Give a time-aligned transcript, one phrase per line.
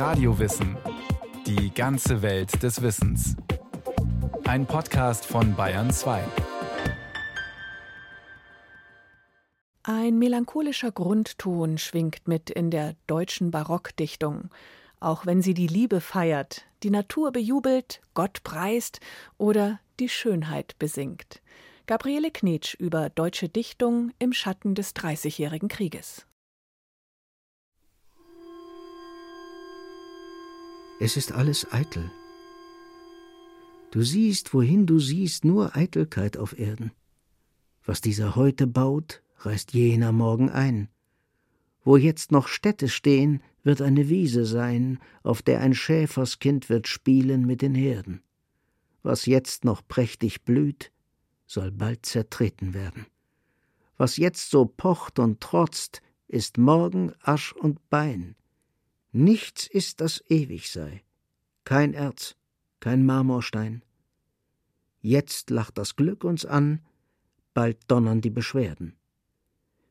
[0.00, 0.78] Radiowissen.
[1.46, 3.36] Die ganze Welt des Wissens.
[4.44, 6.24] Ein Podcast von Bayern 2.
[9.82, 14.48] Ein melancholischer Grundton schwingt mit in der deutschen Barockdichtung.
[15.00, 19.00] Auch wenn sie die Liebe feiert, die Natur bejubelt, Gott preist
[19.36, 21.42] oder die Schönheit besingt.
[21.86, 26.24] Gabriele Knetsch über deutsche Dichtung im Schatten des Dreißigjährigen Krieges.
[31.02, 32.12] Es ist alles eitel.
[33.90, 36.92] Du siehst, wohin du siehst, nur Eitelkeit auf Erden.
[37.82, 40.90] Was dieser heute baut, reißt jener morgen ein.
[41.82, 47.46] Wo jetzt noch Städte stehen, wird eine Wiese sein, auf der ein Schäferskind wird spielen
[47.46, 48.22] mit den Herden.
[49.02, 50.92] Was jetzt noch prächtig blüht,
[51.46, 53.06] soll bald zertreten werden.
[53.96, 58.36] Was jetzt so pocht und trotzt, ist morgen Asch und Bein.
[59.12, 61.02] Nichts ist, das ewig sei.
[61.64, 62.36] Kein Erz,
[62.78, 63.84] kein Marmorstein.
[65.00, 66.80] Jetzt lacht das Glück uns an,
[67.54, 68.96] bald donnern die Beschwerden.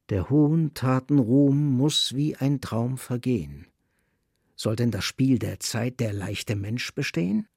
[0.09, 3.67] Der hohen Taten Ruhm muss wie ein Traum vergehen.
[4.55, 7.47] Soll denn das Spiel der Zeit der leichte Mensch bestehen?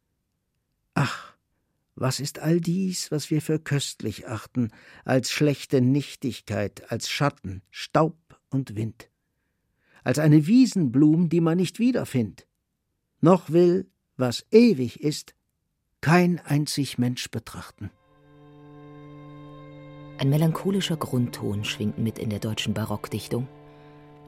[0.94, 1.34] Ach,
[1.94, 4.70] was ist all dies, was wir für köstlich achten,
[5.04, 8.16] als schlechte Nichtigkeit, als Schatten, Staub
[8.50, 9.11] und Wind?
[10.04, 12.46] Als eine Wiesenblum, die man nicht wiederfindt.
[13.20, 15.34] Noch will, was ewig ist,
[16.00, 17.90] kein einzig Mensch betrachten.
[20.18, 23.48] Ein melancholischer Grundton schwingt mit in der deutschen Barockdichtung.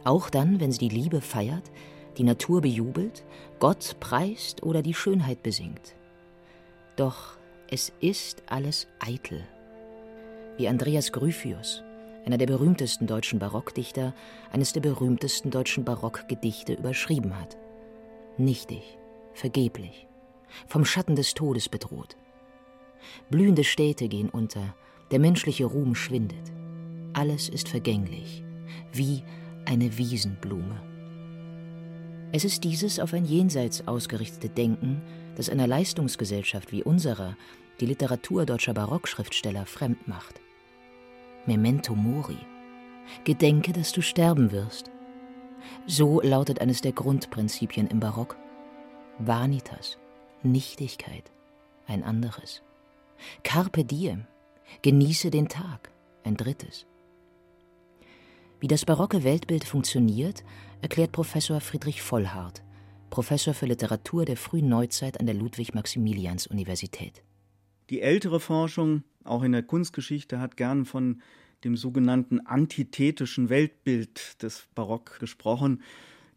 [0.03, 1.71] Auch dann, wenn sie die Liebe feiert,
[2.19, 3.25] die Natur bejubelt,
[3.61, 5.95] Gott preist oder die Schönheit besingt.
[6.97, 7.37] Doch
[7.71, 9.47] es ist alles eitel.
[10.57, 11.84] Wie Andreas Gryphius,
[12.25, 14.15] einer der berühmtesten deutschen Barockdichter,
[14.51, 17.57] eines der berühmtesten deutschen Barockgedichte überschrieben hat.
[18.39, 18.99] Nichtig,
[19.35, 20.07] vergeblich,
[20.67, 22.17] vom Schatten des Todes bedroht.
[23.31, 24.75] Blühende Städte gehen unter,
[25.11, 26.53] der menschliche Ruhm schwindet.
[27.13, 28.43] Alles ist vergänglich,
[28.93, 29.23] wie
[29.67, 30.81] eine Wiesenblume.
[32.33, 35.03] Es ist dieses auf ein Jenseits ausgerichtete Denken,
[35.37, 37.37] das einer Leistungsgesellschaft wie unserer
[37.81, 40.41] die Literatur deutscher Barockschriftsteller fremd macht.
[41.47, 42.39] Memento Mori.
[43.25, 44.91] Gedenke, dass du sterben wirst.
[45.87, 48.37] So lautet eines der Grundprinzipien im Barock.
[49.19, 49.99] Vanitas,
[50.43, 51.31] Nichtigkeit,
[51.87, 52.63] ein anderes.
[53.43, 54.27] Carpe diem,
[54.83, 55.91] genieße den Tag,
[56.25, 56.87] ein drittes.
[58.61, 60.45] Wie das barocke Weltbild funktioniert,
[60.81, 62.63] erklärt Professor Friedrich Vollhardt,
[63.11, 67.23] Professor für Literatur der frühen Neuzeit an der Ludwig-Maximilians-Universität.
[67.95, 71.23] Die ältere Forschung, auch in der Kunstgeschichte, hat gern von
[71.63, 75.81] dem sogenannten antithetischen Weltbild des Barock gesprochen,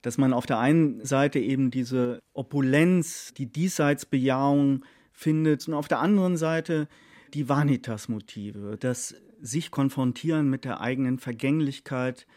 [0.04, 5.98] dass man auf der einen Seite eben diese Opulenz, die Diesseitsbejahung findet und auf der
[5.98, 6.88] anderen Seite
[7.34, 12.28] die Vanitas-Motive, das sich konfrontieren mit der eigenen Vergänglichkeit,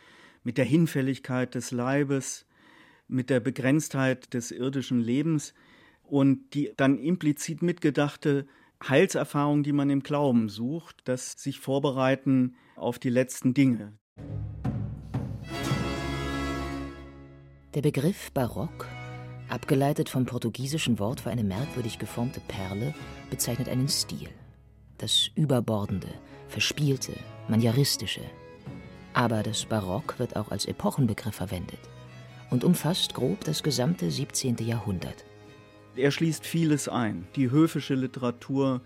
[0.45, 2.47] mit der Hinfälligkeit des Leibes,
[3.07, 5.53] mit der Begrenztheit des irdischen Lebens
[6.05, 8.47] und die dann implizit mitgedachte
[8.89, 13.99] Heilserfahrung, die man im Glauben sucht, das sich vorbereiten auf die letzten Dinge.
[17.75, 18.89] Der Begriff Barock,
[19.49, 22.95] abgeleitet vom portugiesischen Wort für eine merkwürdig geformte Perle,
[23.31, 24.29] bezeichnet einen Stil.
[24.99, 26.09] Das Überbordende,
[26.49, 27.13] Verspielte,
[27.49, 28.23] Manieristische.
[29.13, 31.81] Aber das Barock wird auch als Epochenbegriff verwendet
[32.51, 34.57] und umfasst grob das gesamte 17.
[34.59, 35.25] Jahrhundert.
[35.97, 37.27] Er schließt vieles ein.
[37.37, 38.81] Die höfische Literatur,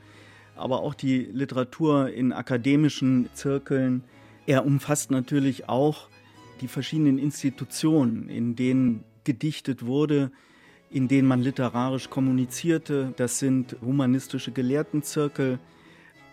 [0.57, 4.05] aber auch die Literatur in akademischen Zirkeln.
[4.47, 6.09] Er umfasst natürlich auch
[6.61, 10.31] die verschiedenen Institutionen, in denen gedichtet wurde,
[10.91, 13.13] in denen man literarisch kommunizierte.
[13.17, 15.59] Das sind humanistische Gelehrtenzirkel,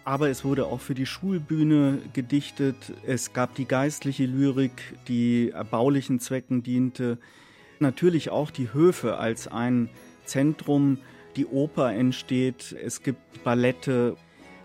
[0.03, 2.75] aber es wurde auch für die Schulbühne gedichtet.
[3.05, 4.71] Es gab die geistliche Lyrik,
[5.07, 7.17] die erbaulichen Zwecken diente.
[7.79, 9.89] Natürlich auch die Höfe als ein
[10.31, 10.97] Zentrum
[11.35, 14.15] die Oper entsteht, es gibt Ballette,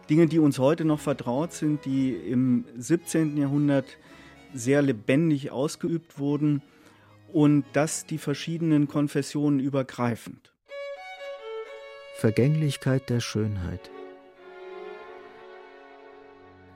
[0.08, 3.36] Dinge, die uns heute noch vertraut sind, die im 17.
[3.36, 3.98] Jahrhundert
[4.54, 6.62] sehr lebendig ausgeübt wurden
[7.32, 10.52] und das die verschiedenen Konfessionen übergreifend.
[12.14, 13.90] Vergänglichkeit der Schönheit.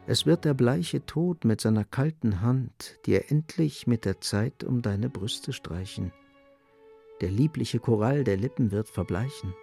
[0.08, 4.82] Es wird der bleiche Tod mit seiner kalten Hand dir endlich mit der Zeit um
[4.82, 6.12] deine Brüste streichen.
[7.20, 9.54] Der liebliche Korall der Lippen wird verbleichen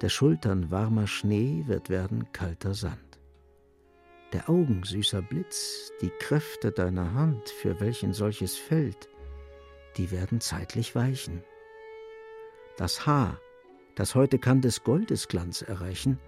[0.00, 3.18] der Schultern warmer Schnee wird werden kalter Sand.
[4.32, 9.08] Der Augen süßer Blitz, die Kräfte deiner Hand, für welchen solches fällt,
[9.96, 11.42] die werden zeitlich weichen.
[12.76, 13.40] Das Haar,
[13.96, 16.20] das heute kann des Goldes Glanz erreichen,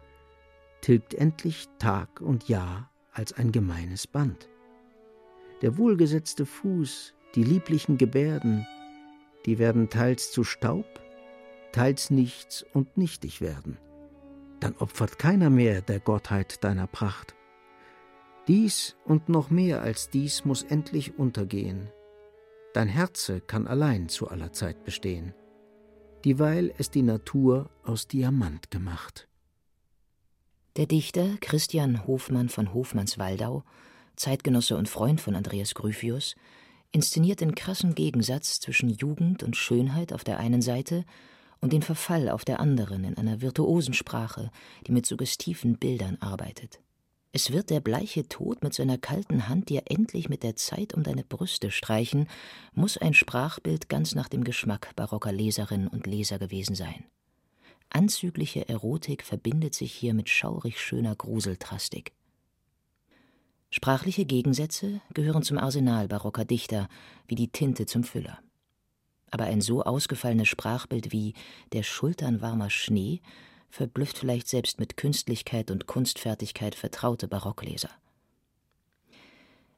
[0.80, 4.48] tilgt endlich Tag und Jahr als ein gemeines Band.
[5.62, 8.66] Der wohlgesetzte Fuß, die lieblichen Gebärden,
[9.46, 10.86] die werden teils zu Staub,
[11.72, 13.78] teils nichts und nichtig werden.
[14.60, 17.34] Dann opfert keiner mehr der Gottheit deiner Pracht.
[18.48, 21.88] Dies und noch mehr als dies muss endlich untergehen.
[22.74, 25.34] Dein Herze kann allein zu aller Zeit bestehen,
[26.24, 29.28] dieweil es die Natur aus Diamant gemacht.
[30.76, 33.64] Der Dichter Christian Hofmann von Hofmannswaldau,
[34.14, 36.36] Zeitgenosse und Freund von Andreas Gryphius,
[36.92, 41.04] inszeniert den krassen Gegensatz zwischen Jugend und Schönheit auf der einen Seite
[41.60, 44.50] und den Verfall auf der anderen in einer virtuosen Sprache,
[44.86, 46.80] die mit suggestiven Bildern arbeitet.
[47.32, 51.04] Es wird der bleiche Tod mit seiner kalten Hand dir endlich mit der Zeit um
[51.04, 52.26] deine Brüste streichen,
[52.74, 57.04] muss ein Sprachbild ganz nach dem Geschmack barocker Leserinnen und Leser gewesen sein.
[57.88, 62.12] Anzügliche Erotik verbindet sich hier mit schaurig schöner Gruseltrastik.
[63.70, 66.88] Sprachliche Gegensätze gehören zum Arsenal barocker Dichter,
[67.28, 68.40] wie die Tinte zum Füller.
[69.30, 71.34] Aber ein so ausgefallenes Sprachbild wie
[71.72, 73.20] der schulternwarmer Schnee
[73.70, 77.90] verblüfft vielleicht selbst mit Künstlichkeit und Kunstfertigkeit vertraute Barockleser.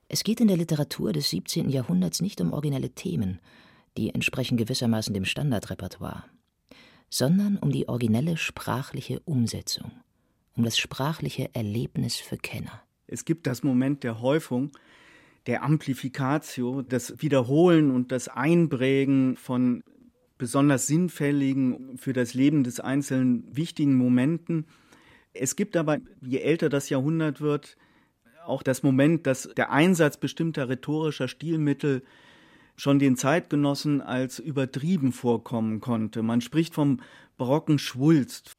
[0.08, 1.68] Es geht in der Literatur des 17.
[1.68, 3.40] Jahrhunderts nicht um originelle Themen,
[3.98, 6.24] die entsprechen gewissermaßen dem Standardrepertoire,
[7.10, 9.92] sondern um die originelle sprachliche Umsetzung,
[10.56, 12.82] um das sprachliche Erlebnis für Kenner.
[13.12, 14.72] Es gibt das Moment der Häufung,
[15.46, 19.82] der Amplifikatio, das Wiederholen und das Einprägen von
[20.38, 24.66] besonders sinnfälligen, für das Leben des Einzelnen wichtigen Momenten.
[25.34, 27.76] Es gibt aber, je älter das Jahrhundert wird,
[28.44, 32.02] auch das Moment, dass der Einsatz bestimmter rhetorischer Stilmittel
[32.76, 36.22] schon den Zeitgenossen als übertrieben vorkommen konnte.
[36.22, 37.00] Man spricht vom
[37.36, 38.56] barocken Schwulst.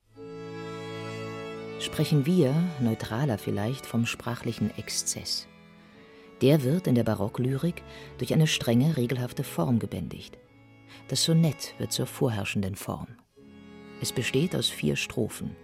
[1.84, 5.50] Sprechen wir, neutraler vielleicht, vom sprachlichen Exzess.
[6.42, 7.84] Der wird in der Barocklyrik
[8.20, 10.38] durch eine strenge, regelhafte Form gebändigt.
[11.10, 13.08] Das Sonett wird zur vorherrschenden Form.
[14.02, 15.58] Es besteht aus vier Strophen,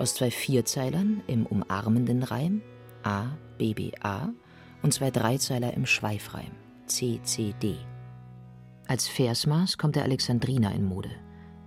[0.00, 2.62] aus zwei Vierzeilern im umarmenden Reim
[3.04, 3.26] A,
[3.56, 4.30] B, B, A
[4.82, 6.50] und zwei Dreizeiler im Schweifreim
[6.86, 7.76] C, C, D.
[8.88, 11.12] Als Versmaß kommt der Alexandriner in Mode.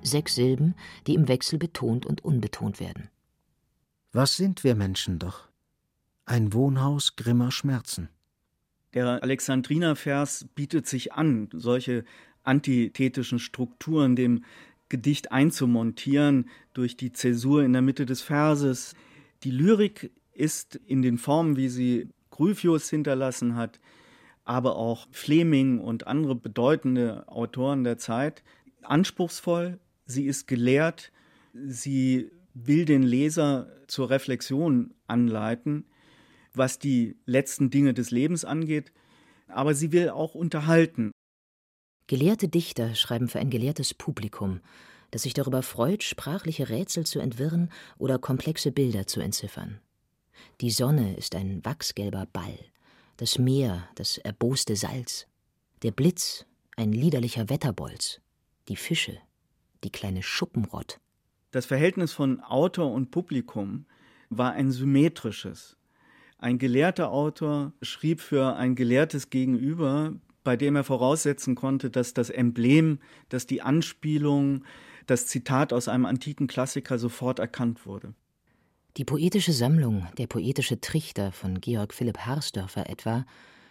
[0.02, 0.76] Sechs Silben,
[1.08, 3.08] die im Wechsel betont und unbetont werden.
[4.16, 5.50] Was sind wir Menschen doch?
[6.26, 8.10] Ein Wohnhaus grimmer Schmerzen.
[8.94, 12.06] Der Alexandriner-Vers bietet sich an, solche
[12.44, 14.44] antithetischen Strukturen dem
[14.88, 18.94] Gedicht einzumontieren durch die Zäsur in der Mitte des Verses.
[19.44, 23.80] Die Lyrik ist in den Formen, wie sie Gryphius hinterlassen hat,
[24.44, 28.44] aber auch Fleming und andere bedeutende Autoren der Zeit,
[28.84, 31.12] anspruchsvoll, sie ist gelehrt,
[31.54, 35.86] sie will den Leser zur Reflexion anleiten,
[36.54, 38.92] was die letzten Dinge des Lebens angeht,
[39.48, 41.12] aber sie will auch unterhalten.
[42.08, 44.62] Gelehrte Dichter schreiben für ein gelehrtes Publikum,
[45.12, 49.80] das sich darüber freut, sprachliche Rätsel zu entwirren oder komplexe Bilder zu entziffern.
[50.62, 52.60] Die Sonne ist ein wachsgelber Ball,
[53.18, 55.28] das Meer das erboste Salz,
[55.82, 56.46] der Blitz
[56.76, 58.20] ein liederlicher Wetterbolz,
[58.68, 59.18] die Fische
[59.84, 61.00] die kleine Schuppenrott.
[61.54, 63.86] Das Verhältnis von Autor und Publikum
[64.32, 65.78] war ein symmetrisches.
[66.40, 72.32] Ein gelehrter Autor schrieb für ein gelehrtes Gegenüber, bei dem er voraussetzen konnte, dass das
[72.32, 72.98] Emblem,
[73.30, 74.66] dass die Anspielung,
[75.06, 78.16] das Zitat aus einem antiken Klassiker sofort erkannt wurde.
[78.98, 83.28] Die poetische Sammlung Der poetische Trichter von Georg Philipp Harsdörfer etwa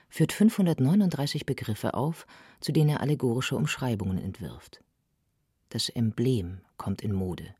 [0.08, 2.28] führt 539 Begriffe auf,
[2.60, 4.84] zu denen er allegorische Umschreibungen entwirft.
[5.70, 7.56] Das Emblem kommt in Mode.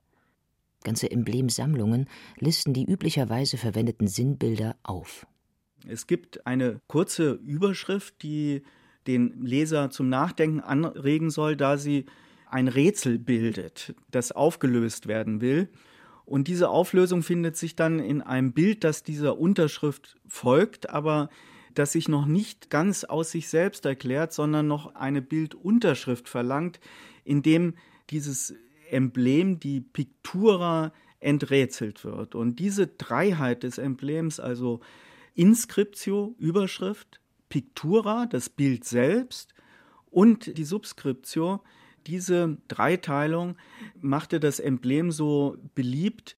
[0.83, 2.09] Ganze Emblemsammlungen
[2.39, 5.27] listen die üblicherweise verwendeten Sinnbilder auf.
[5.87, 8.62] Es gibt eine kurze Überschrift, die
[9.07, 12.07] den Leser zum Nachdenken anregen soll, da sie
[12.47, 15.69] ein Rätsel bildet, das aufgelöst werden will.
[16.25, 21.31] Und diese Auflösung findet sich dann in einem Bild, das dieser Unterschrift folgt, aber
[21.75, 26.79] das sich noch nicht ganz aus sich selbst erklärt, sondern noch eine Bildunterschrift verlangt,
[27.25, 27.75] in dem
[28.11, 28.55] dieses
[28.93, 32.35] Emblem, die Pictura, enträtselt wird.
[32.35, 34.81] Und diese Dreiheit des Emblems, also
[35.35, 39.55] Inscriptio, Überschrift, Pictura, das Bild selbst,
[40.11, 41.63] und die Subscriptio,
[42.07, 43.57] diese Dreiteilung
[44.01, 46.37] machte das Emblem so beliebt.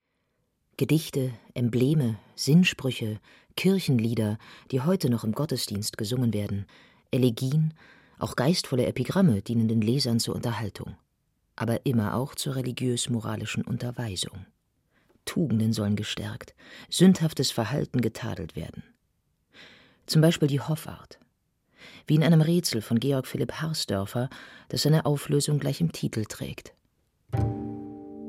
[0.77, 3.21] Gedichte, Embleme, Sinnsprüche,
[3.57, 4.39] Kirchenlieder,
[4.71, 6.67] die heute noch im Gottesdienst gesungen werden,
[7.11, 7.75] Elegien,
[8.19, 10.97] auch geistvolle Epigramme dienen den Lesern zur Unterhaltung.
[11.57, 14.47] Aber immer auch zur religiös-moralischen Unterweisung.
[15.25, 16.55] Tugenden sollen gestärkt,
[16.91, 18.83] sündhaftes Verhalten getadelt werden.
[20.07, 21.19] Zum Beispiel die Hoffart.
[22.07, 24.29] Wie in einem Rätsel von Georg Philipp Harsdörfer,
[24.69, 26.75] das seine Auflösung gleich im Titel trägt.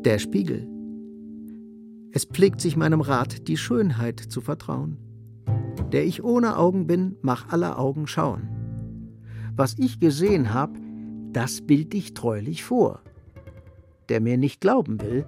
[0.05, 0.67] Der Spiegel.
[2.11, 4.97] Es pflegt sich meinem Rat, die Schönheit zu vertrauen.
[5.91, 8.49] Der ich ohne Augen bin, mach aller Augen schauen.
[9.55, 10.77] Was ich gesehen hab,
[11.33, 13.01] das bild ich treulich vor.
[14.09, 15.25] Der mir nicht glauben will,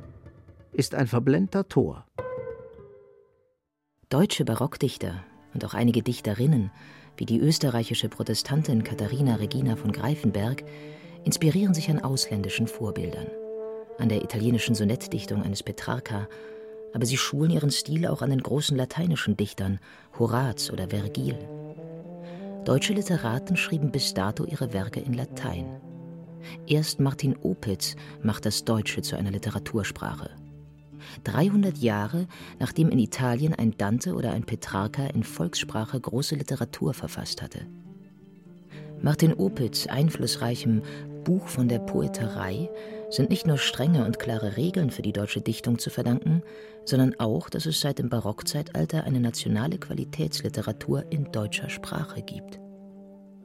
[0.72, 2.06] ist ein verblendter Tor.
[4.10, 6.72] Deutsche Barockdichter und auch einige Dichterinnen,
[7.18, 10.64] wie die österreichische Protestantin Katharina Regina von Greifenberg,
[11.24, 13.28] inspirieren sich an ausländischen Vorbildern,
[13.98, 16.28] an der italienischen Sonettdichtung eines Petrarca,
[16.94, 19.80] aber sie schulen ihren Stil auch an den großen lateinischen Dichtern
[20.20, 21.38] Horaz oder Vergil.
[22.64, 25.66] Deutsche Literaten schrieben bis dato ihre Werke in Latein.
[26.68, 30.30] Erst Martin Opitz macht das Deutsche zu einer Literatursprache.
[31.24, 32.28] 300 Jahre
[32.60, 37.66] nachdem in Italien ein Dante oder ein Petrarca in Volkssprache große Literatur verfasst hatte.
[39.02, 40.82] Martin Opitz einflussreichem
[41.24, 42.70] Buch von der Poeterei
[43.10, 46.42] sind nicht nur strenge und klare Regeln für die deutsche Dichtung zu verdanken,
[46.84, 52.60] sondern auch, dass es seit dem Barockzeitalter eine nationale Qualitätsliteratur in deutscher Sprache gibt.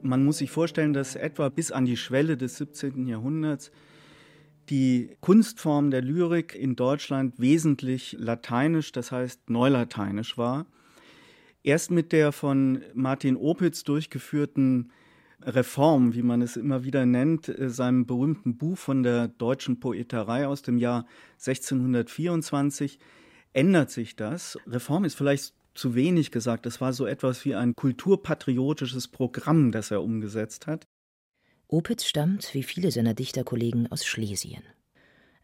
[0.03, 3.07] Man muss sich vorstellen, dass etwa bis an die Schwelle des 17.
[3.07, 3.71] Jahrhunderts
[4.69, 10.65] die Kunstform der Lyrik in Deutschland wesentlich lateinisch, das heißt neulateinisch war.
[11.63, 14.91] Erst mit der von Martin Opitz durchgeführten
[15.41, 20.47] Reform, wie man es immer wieder nennt, äh, seinem berühmten Buch von der deutschen Poeterei
[20.47, 21.05] aus dem Jahr
[21.37, 22.99] 1624,
[23.53, 24.57] ändert sich das.
[24.67, 26.65] Reform ist vielleicht zu wenig gesagt.
[26.65, 30.87] Es war so etwas wie ein kulturpatriotisches Programm, das er umgesetzt hat.
[31.67, 34.63] Opitz stammt, wie viele seiner Dichterkollegen, aus Schlesien.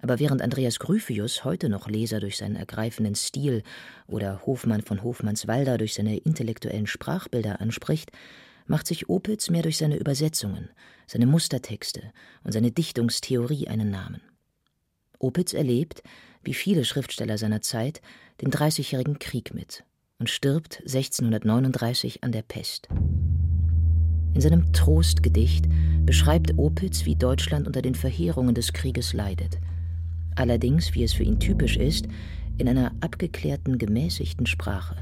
[0.02, 3.64] Aber während Andreas Gryphius heute noch Leser durch seinen ergreifenden Stil
[4.08, 8.12] oder Hofmann von Hofmannswalder durch seine intellektuellen Sprachbilder anspricht,
[8.66, 10.70] macht sich Opitz mehr durch seine Übersetzungen,
[11.08, 14.22] seine Mustertexte und seine Dichtungstheorie einen Namen.
[15.18, 16.04] Opitz erlebt,
[16.44, 18.02] wie viele Schriftsteller seiner Zeit,
[18.42, 19.84] den Dreißigjährigen Krieg mit
[20.20, 22.90] und stirbt 1639 an der Pest.
[24.34, 25.66] In seinem Trostgedicht
[26.06, 29.60] beschreibt Opitz, wie Deutschland unter den Verheerungen des Krieges leidet.
[30.36, 32.08] Allerdings, wie es für ihn typisch ist,
[32.58, 34.98] in einer abgeklärten, gemäßigten Sprache.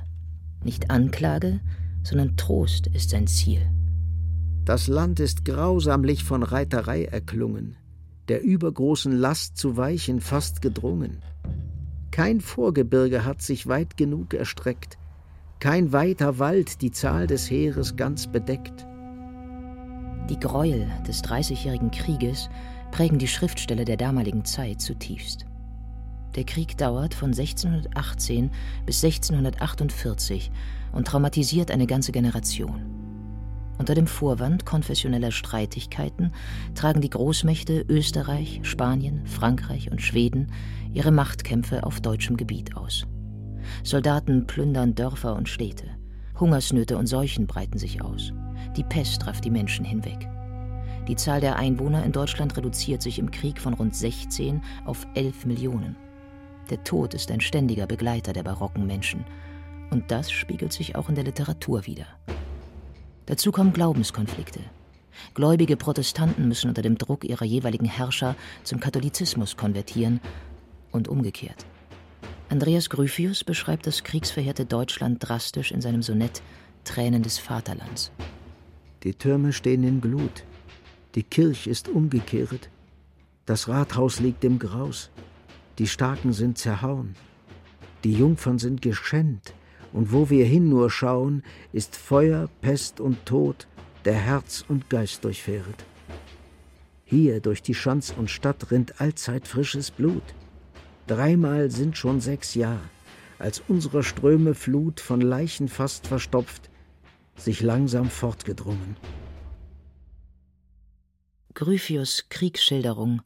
[0.64, 1.60] Nicht Anklage,
[2.04, 3.68] sondern Trost ist sein Ziel.
[4.66, 7.76] Das Land ist grausamlich von Reiterei erklungen,
[8.28, 11.24] der übergroßen Last zu weichen fast gedrungen.
[12.12, 14.98] Kein Vorgebirge hat sich weit genug erstreckt,
[15.60, 18.86] kein weiter Wald die Zahl des Heeres ganz bedeckt.
[20.30, 22.50] Die Gräuel des Dreißigjährigen Krieges
[22.92, 25.46] prägen die Schriftsteller der damaligen Zeit zutiefst.
[26.36, 28.52] Der Krieg dauert von 1618
[28.86, 30.52] bis 1648
[30.92, 32.86] und traumatisiert eine ganze Generation.
[33.80, 36.34] Unter dem Vorwand konfessioneller Streitigkeiten
[36.76, 40.52] tragen die Großmächte Österreich, Spanien, Frankreich und Schweden
[40.94, 43.08] ihre Machtkämpfe auf deutschem Gebiet aus.
[43.84, 45.86] Soldaten plündern Dörfer und Städte.
[46.40, 48.32] Hungersnöte und Seuchen breiten sich aus.
[48.76, 50.28] Die Pest rafft die Menschen hinweg.
[51.08, 55.46] Die Zahl der Einwohner in Deutschland reduziert sich im Krieg von rund 16 auf 11
[55.46, 55.96] Millionen.
[56.70, 59.24] Der Tod ist ein ständiger Begleiter der barocken Menschen.
[59.90, 62.08] Und das spiegelt sich auch in der Literatur wider.
[63.26, 64.60] Dazu kommen Glaubenskonflikte.
[65.34, 70.20] Gläubige Protestanten müssen unter dem Druck ihrer jeweiligen Herrscher zum Katholizismus konvertieren
[70.92, 71.66] und umgekehrt.
[72.50, 76.42] Andreas Gryphius beschreibt das kriegsverheerte Deutschland drastisch in seinem Sonett
[76.86, 78.12] Tränen des Vaterlands.
[79.04, 80.46] Die Türme stehen in Glut,
[81.16, 82.70] die Kirch ist umgekehrt,
[83.46, 85.10] das Rathaus liegt im Graus,
[85.78, 87.16] die Starken sind zerhauen,
[88.04, 89.54] die Jungfern sind geschändt,
[89.92, 93.68] und wo wir hin nur schauen, ist Feuer, Pest und Tod,
[94.06, 95.86] der Herz und Geist durchfährt.
[97.04, 100.24] Hier durch die Schanz und Stadt rinnt allzeit frisches Blut.
[101.08, 102.90] Dreimal sind schon sechs Jahre,
[103.40, 106.70] als unsere Ströme Flut von Leichen fast verstopft,
[107.38, 108.98] sich langsam fortgedrungen.
[111.54, 113.22] Gryphius Kriegsschilderung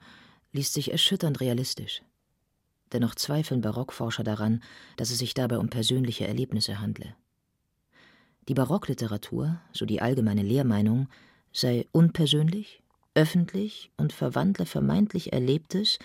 [0.52, 2.04] liest sich erschütternd realistisch.
[2.94, 4.62] Dennoch zweifeln Barockforscher daran,
[4.98, 7.16] dass es sich dabei um persönliche Erlebnisse handle.
[8.48, 11.08] Die Barockliteratur, so die allgemeine Lehrmeinung,
[11.52, 12.84] sei unpersönlich,
[13.16, 16.00] öffentlich und verwandle vermeintlich Erlebtes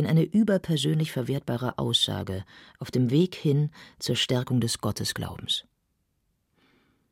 [0.00, 2.44] in eine überpersönlich verwertbare Aussage
[2.78, 5.64] auf dem Weg hin zur Stärkung des Gottesglaubens.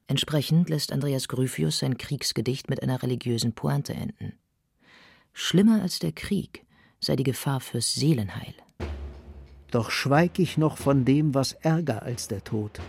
[0.06, 4.32] Entsprechend lässt Andreas Gryphius sein Kriegsgedicht mit einer religiösen Pointe enden.
[5.34, 6.64] Schlimmer als der Krieg
[6.98, 8.54] sei die Gefahr fürs Seelenheil.
[9.70, 12.80] Doch schweig ich noch von dem, was ärger als der Tod,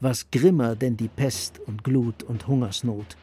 [0.00, 3.18] was grimmer denn die Pest und Glut und Hungersnot,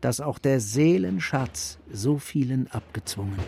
[0.00, 3.38] dass auch der Seelenschatz so vielen abgezwungen.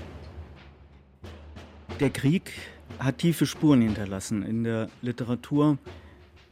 [2.00, 2.50] Der Krieg
[2.98, 5.78] hat tiefe Spuren hinterlassen in der Literatur.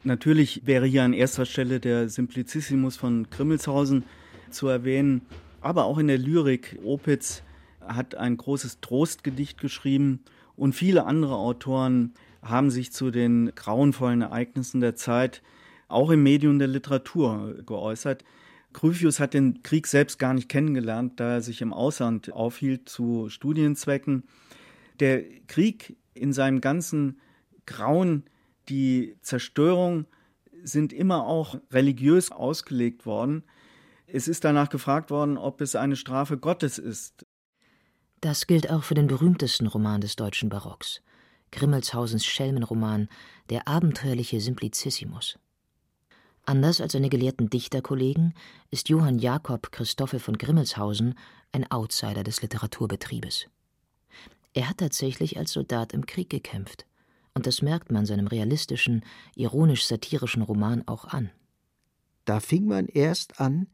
[0.05, 4.05] Natürlich wäre hier an erster Stelle der Simplicissimus von Grimmelshausen
[4.51, 5.23] zu erwähnen,
[5.61, 6.79] aber auch in der Lyrik.
[6.85, 7.43] Opitz
[7.81, 10.21] hat ein großes Trostgedicht geschrieben
[10.55, 15.43] und viele andere Autoren haben sich zu den grauenvollen Ereignissen der Zeit
[15.89, 18.25] auch im Medium der Literatur geäußert.
[18.73, 23.29] Gryphius hat den Krieg selbst gar nicht kennengelernt, da er sich im Ausland aufhielt zu
[23.29, 24.23] Studienzwecken.
[25.01, 27.21] Der Krieg in seinem ganzen
[27.67, 28.25] Grauen,
[28.69, 30.07] die Zerstörung
[30.63, 33.45] sind immer auch religiös ausgelegt worden.
[34.07, 37.27] Es ist danach gefragt worden, ob es eine Strafe Gottes ist.
[38.21, 41.03] Das gilt auch für den berühmtesten Roman des deutschen Barocks,
[41.51, 43.09] Grimmelshausens Schelmenroman
[43.51, 45.39] Der abenteuerliche Simplicissimus.
[46.45, 48.35] Anders als seine gelehrten Dichterkollegen
[48.71, 51.15] ist Johann Jakob Christoffel von Grimmelshausen
[51.53, 53.47] ein Outsider des Literaturbetriebes.
[54.55, 56.87] Er hat tatsächlich als Soldat im Krieg gekämpft,
[57.35, 59.05] und das merkt man seinem realistischen,
[59.35, 61.31] ironisch-satirischen Roman auch an.
[62.25, 63.69] Da fing man erst an,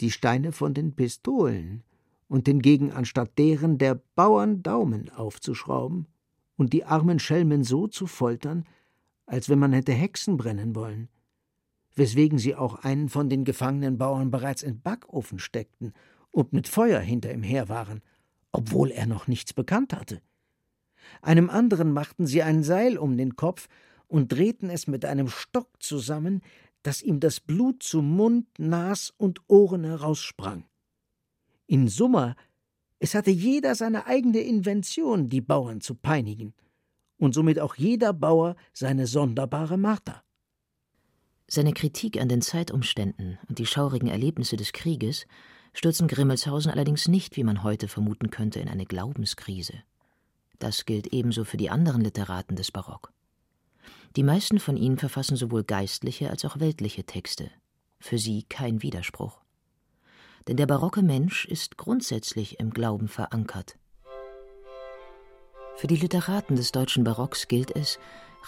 [0.00, 1.82] die Steine von den Pistolen
[2.28, 6.06] und hingegen anstatt deren der Bauern Daumen aufzuschrauben
[6.56, 8.64] und die armen Schelmen so zu foltern,
[9.26, 11.08] als wenn man hätte Hexen brennen wollen,
[11.94, 15.92] weswegen sie auch einen von den gefangenen Bauern bereits in Backofen steckten
[16.30, 18.02] und mit Feuer hinter ihm her waren,
[18.56, 20.22] obwohl er noch nichts bekannt hatte.
[21.20, 23.68] Einem anderen machten sie ein Seil um den Kopf
[24.08, 26.40] und drehten es mit einem Stock zusammen,
[26.82, 30.64] dass ihm das Blut zu Mund, Nas und Ohren heraussprang.
[31.66, 32.34] In Summa,
[32.98, 36.54] es hatte jeder seine eigene Invention, die Bauern zu peinigen,
[37.18, 40.22] und somit auch jeder Bauer seine sonderbare Marter.
[41.48, 45.26] Seine Kritik an den Zeitumständen und die schaurigen Erlebnisse des Krieges
[45.76, 49.74] stürzen Grimmelshausen allerdings nicht, wie man heute vermuten könnte, in eine Glaubenskrise.
[50.58, 53.12] Das gilt ebenso für die anderen Literaten des Barock.
[54.16, 57.50] Die meisten von ihnen verfassen sowohl geistliche als auch weltliche Texte.
[58.00, 59.40] Für sie kein Widerspruch
[60.48, 63.76] denn der barocke Mensch ist grundsätzlich im Glauben verankert.
[65.76, 67.98] Für die Literaten des deutschen Barocks gilt es,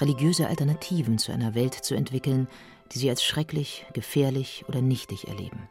[0.00, 2.48] religiöse Alternativen zu einer Welt zu entwickeln,
[2.92, 5.68] die sie als schrecklich, gefährlich oder nichtig erleben.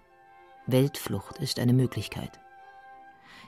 [0.68, 2.40] Weltflucht ist eine Möglichkeit.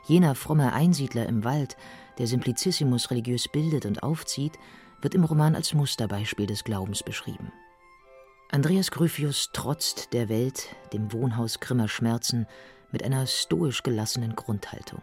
[0.07, 1.75] Jener fromme Einsiedler im Wald,
[2.17, 4.53] der Simplicissimus religiös bildet und aufzieht,
[5.01, 7.51] wird im Roman als Musterbeispiel des Glaubens beschrieben.
[8.51, 12.47] Andreas Gryphius trotzt der Welt, dem Wohnhaus grimmer Schmerzen,
[12.91, 15.01] mit einer stoisch gelassenen Grundhaltung.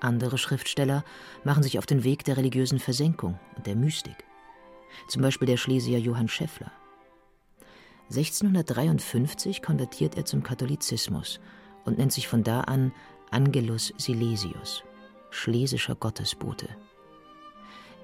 [0.00, 1.04] Andere Schriftsteller
[1.44, 4.24] machen sich auf den Weg der religiösen Versenkung und der Mystik.
[5.08, 6.72] Zum Beispiel der Schlesier Johann Scheffler.
[8.10, 11.38] 1653 konvertiert er zum Katholizismus
[11.84, 12.92] und nennt sich von da an
[13.30, 14.82] Angelus Silesius,
[15.30, 16.68] schlesischer Gottesbote.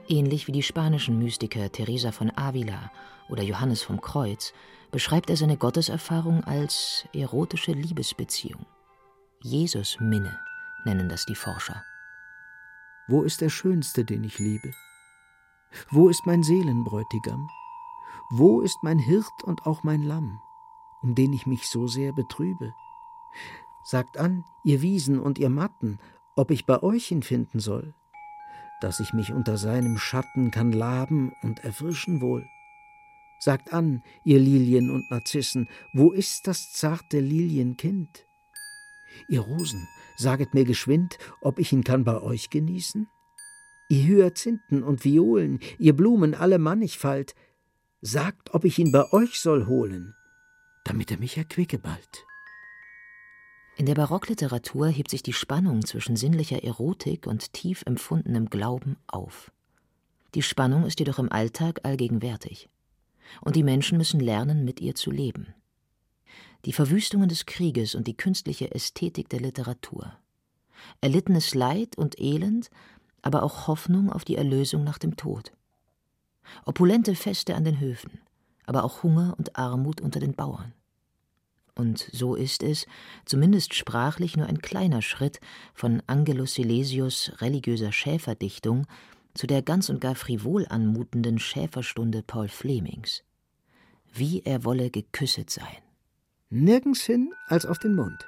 [0.08, 2.92] Ähnlich wie die spanischen Mystiker Teresa von Avila
[3.28, 4.52] oder Johannes vom Kreuz
[4.92, 8.64] beschreibt er seine Gotteserfahrung als erotische Liebesbeziehung.
[9.42, 10.38] Jesus-Minne
[10.84, 11.82] nennen das die Forscher.
[13.08, 14.72] Wo ist der Schönste, den ich liebe?
[15.90, 17.48] Wo ist mein Seelenbräutigam?
[18.30, 20.40] Wo ist mein Hirt und auch mein Lamm,
[21.00, 22.74] um den ich mich so sehr betrübe?
[23.84, 25.98] Sagt an, ihr Wiesen und ihr Matten,
[26.34, 27.94] ob ich bei euch ihn finden soll,
[28.80, 32.44] dass ich mich unter seinem Schatten kann laben und erfrischen wohl.
[33.38, 38.26] Sagt an, ihr Lilien und Narzissen, wo ist das zarte Lilienkind?
[39.28, 39.86] Ihr Rosen,
[40.16, 43.08] saget mir geschwind, ob ich ihn kann bei euch genießen?
[43.88, 47.36] Ihr Hyazinthen und Violen, ihr Blumen alle Mannigfalt,
[48.00, 50.14] sagt, ob ich ihn bei euch soll holen,
[50.85, 52.26] damit er mich erquicke bald.
[53.76, 59.52] In der Barockliteratur hebt sich die Spannung zwischen sinnlicher Erotik und tief empfundenem Glauben auf.
[60.35, 62.68] Die Spannung ist jedoch im Alltag allgegenwärtig.
[63.40, 65.54] Und die Menschen müssen lernen, mit ihr zu leben.
[66.64, 70.16] Die Verwüstungen des Krieges und die künstliche Ästhetik der Literatur.
[71.00, 72.70] Erlittenes Leid und Elend,
[73.20, 75.52] aber auch Hoffnung auf die Erlösung nach dem Tod.
[76.64, 78.20] Opulente Feste an den Höfen,
[78.66, 80.72] aber auch Hunger und Armut unter den Bauern.
[81.74, 82.87] Und so ist es,
[83.26, 85.40] zumindest sprachlich, nur ein kleiner Schritt
[85.74, 88.87] von Angelus Silesius religiöser Schäferdichtung
[89.35, 93.22] zu der ganz und gar frivol anmutenden Schäferstunde Paul Flemings.
[94.12, 95.82] Wie er wolle geküsset sein.
[96.48, 98.26] Nirgends hin als auf den Mund.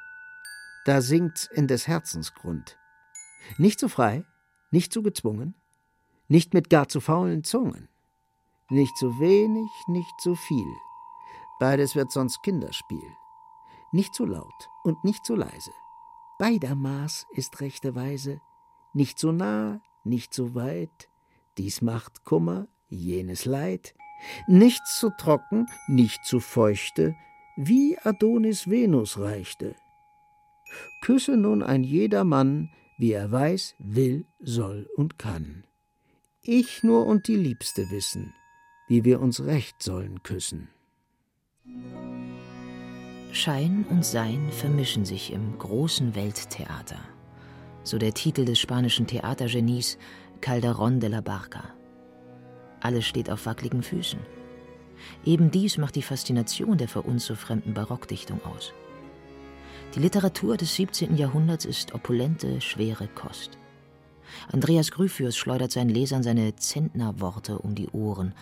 [0.84, 2.76] Da sinkt's in des Herzens Grund.
[3.56, 4.24] Nicht so frei,
[4.70, 5.54] nicht zu gezwungen,
[6.28, 7.88] nicht mit gar zu faulen Zungen,
[8.70, 10.74] nicht zu wenig, nicht zu viel.
[11.58, 13.16] Beides wird sonst Kinderspiel.
[13.92, 15.72] Nicht zu laut und nicht zu leise.
[16.38, 18.40] Beider Maß ist rechte Weise,
[18.92, 21.08] nicht zu nah, nicht zu weit.
[21.56, 23.94] Dies macht Kummer, jenes Leid.
[24.46, 27.16] Nichts zu trocken, nicht zu feuchte,
[27.56, 29.74] wie Adonis Venus reichte.
[31.02, 35.64] Küsse nun ein jeder Mann, wie er weiß, will, soll und kann.
[36.42, 38.34] Ich nur und die Liebste wissen,
[38.88, 40.68] wie wir uns recht sollen küssen.
[43.32, 46.98] Schein und Sein vermischen sich im großen Welttheater.
[47.84, 49.98] So der Titel des spanischen Theatergenies
[50.40, 51.74] Calderón de la Barca.
[52.80, 54.20] Alles steht auf wackeligen Füßen.
[55.24, 58.72] Eben dies macht die Faszination der für uns so fremden Barockdichtung aus.
[59.94, 61.16] Die Literatur des 17.
[61.16, 63.58] Jahrhunderts ist opulente, schwere Kost.
[64.52, 68.34] Andreas Gryphius schleudert seinen Lesern seine Zentnerworte um die Ohren,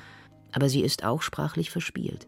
[0.57, 2.27] aber sie ist auch sprachlich verspielt.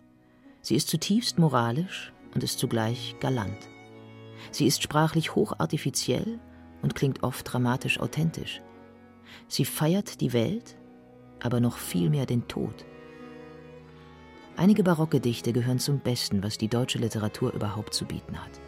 [0.61, 3.71] Sie ist zutiefst moralisch und ist zugleich galant.
[4.51, 6.39] Sie ist sprachlich hochartifiziell
[6.83, 8.61] und klingt oft dramatisch authentisch.
[9.49, 10.77] Sie feiert die Welt,
[11.41, 12.85] aber noch viel mehr den Tod.
[14.59, 18.61] Einige barocke Dichte gehören zum Besten, was die deutsche Literatur überhaupt zu bieten hat.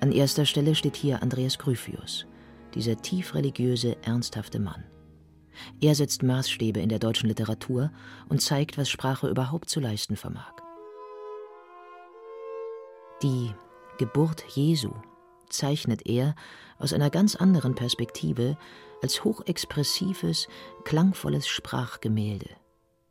[0.00, 2.24] An erster Stelle steht hier Andreas Gryphius,
[2.74, 4.84] dieser tief religiöse, ernsthafte Mann.
[5.80, 7.90] Er setzt Maßstäbe in der deutschen Literatur
[8.28, 10.52] und zeigt, was Sprache überhaupt zu leisten vermag.
[13.22, 13.54] Die
[13.98, 14.92] Geburt Jesu
[15.48, 16.34] zeichnet er
[16.78, 18.58] aus einer ganz anderen Perspektive
[19.02, 20.48] als hochexpressives,
[20.84, 22.50] klangvolles Sprachgemälde.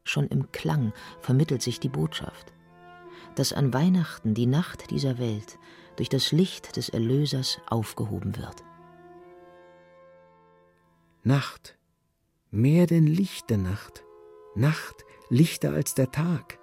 [0.03, 2.53] Schon im Klang vermittelt sich die Botschaft,
[3.35, 5.57] dass an Weihnachten die Nacht dieser Welt
[5.95, 8.63] durch das Licht des Erlösers aufgehoben wird.
[11.23, 11.77] Nacht,
[12.53, 14.05] mehr denn Licht der Nacht,
[14.55, 16.59] Nacht lichter als der Tag,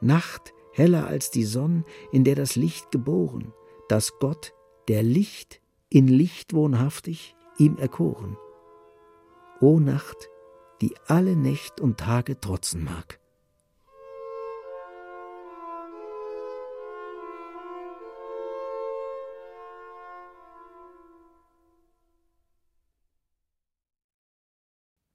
[0.00, 3.52] Nacht heller als die Sonn, in der das Licht geboren,
[3.88, 4.54] das Gott,
[4.86, 8.38] der Licht, in Licht wohnhaftig, ihm erkoren.
[9.60, 10.30] O Nacht,
[10.80, 13.18] die alle Nächt und Tage trotzen mag.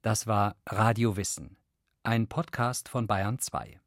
[0.08, 1.58] Das war Radio Wissen,
[2.02, 3.78] ein Podcast von Bayern 2.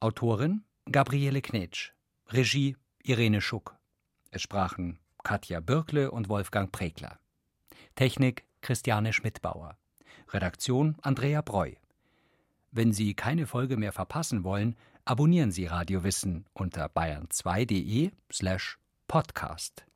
[0.00, 1.92] Autorin Gabriele Knetsch,
[2.26, 3.76] Regie Irene Schuck.
[4.32, 7.20] Es sprachen Katja Birkle und Wolfgang Pregler.
[7.94, 9.76] Technik Christiane Schmidbauer.
[10.30, 11.74] Redaktion Andrea Breu.
[12.72, 19.86] Wenn Sie keine Folge mehr verpassen wollen, abonnieren Sie Radio Wissen unter bayern2.de slash podcast.